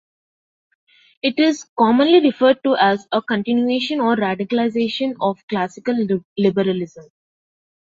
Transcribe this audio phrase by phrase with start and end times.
[1.21, 5.95] It is commonly referred to as a continuation or radicalization of classical
[6.39, 7.05] liberalism.